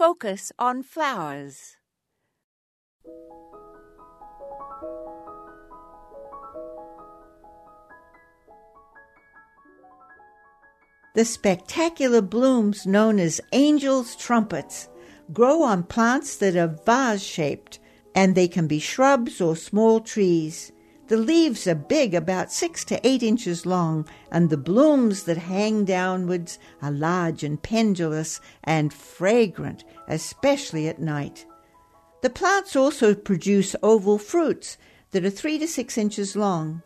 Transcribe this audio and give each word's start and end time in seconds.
focus 0.00 0.50
on 0.58 0.82
flowers. 0.82 1.76
The 11.14 11.26
spectacular 11.26 12.22
blooms 12.22 12.86
known 12.86 13.18
as 13.18 13.42
angel's 13.52 14.16
trumpets 14.16 14.88
grow 15.34 15.62
on 15.62 15.82
plants 15.82 16.38
that 16.38 16.56
are 16.56 16.78
vase 16.86 17.22
shaped 17.22 17.78
and 18.14 18.34
they 18.34 18.48
can 18.48 18.66
be 18.66 18.78
shrubs 18.78 19.38
or 19.38 19.54
small 19.54 20.00
trees. 20.00 20.72
The 21.10 21.16
leaves 21.16 21.66
are 21.66 21.74
big, 21.74 22.14
about 22.14 22.52
six 22.52 22.84
to 22.84 23.04
eight 23.04 23.24
inches 23.24 23.66
long, 23.66 24.06
and 24.30 24.48
the 24.48 24.56
blooms 24.56 25.24
that 25.24 25.38
hang 25.38 25.84
downwards 25.84 26.56
are 26.80 26.92
large 26.92 27.42
and 27.42 27.60
pendulous 27.60 28.40
and 28.62 28.94
fragrant, 28.94 29.82
especially 30.06 30.86
at 30.86 31.00
night. 31.00 31.46
The 32.22 32.30
plants 32.30 32.76
also 32.76 33.12
produce 33.16 33.74
oval 33.82 34.18
fruits 34.18 34.78
that 35.10 35.24
are 35.24 35.30
three 35.30 35.58
to 35.58 35.66
six 35.66 35.98
inches 35.98 36.36
long. 36.36 36.80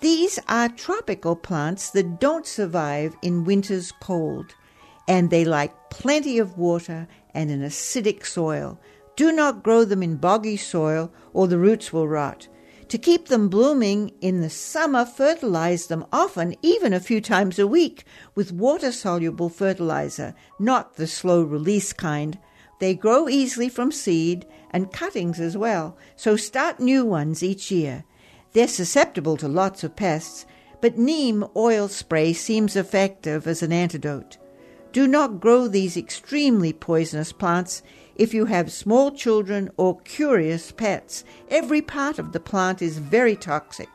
These 0.00 0.38
are 0.46 0.68
tropical 0.68 1.34
plants 1.34 1.90
that 1.90 2.20
don't 2.20 2.46
survive 2.46 3.16
in 3.22 3.42
winter's 3.42 3.90
cold, 3.90 4.54
and 5.08 5.30
they 5.30 5.44
like 5.44 5.90
plenty 5.90 6.38
of 6.38 6.56
water 6.56 7.08
and 7.34 7.50
an 7.50 7.62
acidic 7.62 8.24
soil. 8.24 8.78
Do 9.16 9.32
not 9.32 9.64
grow 9.64 9.84
them 9.84 10.04
in 10.04 10.18
boggy 10.18 10.58
soil, 10.58 11.12
or 11.32 11.48
the 11.48 11.58
roots 11.58 11.92
will 11.92 12.06
rot. 12.06 12.46
To 12.94 12.98
keep 12.98 13.26
them 13.26 13.48
blooming 13.48 14.12
in 14.20 14.40
the 14.40 14.48
summer, 14.48 15.04
fertilize 15.04 15.88
them 15.88 16.06
often, 16.12 16.54
even 16.62 16.92
a 16.92 17.00
few 17.00 17.20
times 17.20 17.58
a 17.58 17.66
week, 17.66 18.04
with 18.36 18.52
water 18.52 18.92
soluble 18.92 19.48
fertilizer, 19.48 20.32
not 20.60 20.94
the 20.94 21.08
slow 21.08 21.42
release 21.42 21.92
kind. 21.92 22.38
They 22.78 22.94
grow 22.94 23.28
easily 23.28 23.68
from 23.68 23.90
seed 23.90 24.46
and 24.70 24.92
cuttings 24.92 25.40
as 25.40 25.56
well, 25.56 25.98
so 26.14 26.36
start 26.36 26.78
new 26.78 27.04
ones 27.04 27.42
each 27.42 27.68
year. 27.72 28.04
They're 28.52 28.68
susceptible 28.68 29.36
to 29.38 29.48
lots 29.48 29.82
of 29.82 29.96
pests, 29.96 30.46
but 30.80 30.96
neem 30.96 31.44
oil 31.56 31.88
spray 31.88 32.32
seems 32.32 32.76
effective 32.76 33.48
as 33.48 33.60
an 33.60 33.72
antidote. 33.72 34.38
Do 34.94 35.08
not 35.08 35.40
grow 35.40 35.66
these 35.66 35.96
extremely 35.96 36.72
poisonous 36.72 37.32
plants 37.32 37.82
if 38.14 38.32
you 38.32 38.44
have 38.44 38.70
small 38.70 39.10
children 39.10 39.68
or 39.76 39.98
curious 40.02 40.70
pets. 40.70 41.24
Every 41.48 41.82
part 41.82 42.20
of 42.20 42.30
the 42.30 42.38
plant 42.38 42.80
is 42.80 42.98
very 42.98 43.34
toxic. 43.34 43.88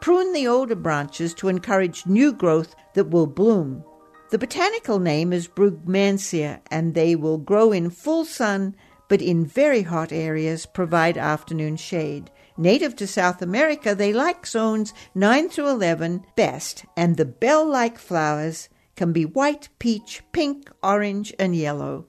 Prune 0.00 0.32
the 0.32 0.46
older 0.46 0.76
branches 0.76 1.34
to 1.34 1.48
encourage 1.48 2.06
new 2.06 2.32
growth 2.32 2.76
that 2.94 3.10
will 3.10 3.26
bloom. 3.26 3.82
The 4.30 4.38
botanical 4.38 5.00
name 5.00 5.32
is 5.32 5.48
Brugmansia, 5.48 6.60
and 6.70 6.94
they 6.94 7.16
will 7.16 7.38
grow 7.38 7.72
in 7.72 7.90
full 7.90 8.24
sun, 8.24 8.76
but 9.08 9.20
in 9.20 9.44
very 9.44 9.82
hot 9.82 10.12
areas 10.12 10.66
provide 10.66 11.18
afternoon 11.18 11.74
shade. 11.74 12.30
Native 12.56 12.94
to 12.94 13.08
South 13.08 13.42
America, 13.42 13.92
they 13.92 14.12
like 14.12 14.46
zones 14.46 14.94
9 15.16 15.48
through 15.48 15.70
11 15.70 16.24
best, 16.36 16.84
and 16.96 17.16
the 17.16 17.24
bell 17.24 17.66
like 17.66 17.98
flowers 17.98 18.68
can 18.96 19.12
be 19.12 19.24
white, 19.24 19.68
peach, 19.78 20.22
pink, 20.32 20.70
orange, 20.82 21.34
and 21.38 21.54
yellow. 21.54 22.06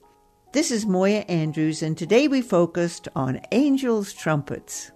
This 0.54 0.72
is 0.72 0.86
Moya 0.86 1.26
Andrews, 1.28 1.84
and 1.84 1.98
today 1.98 2.28
we 2.28 2.42
focused 2.42 3.08
on 3.16 3.42
angels' 3.52 4.14
trumpets. 4.14 4.92